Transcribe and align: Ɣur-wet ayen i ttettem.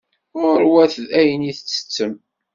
Ɣur-wet 0.41 0.95
ayen 1.19 1.49
i 1.49 1.51
ttettem. 1.57 2.13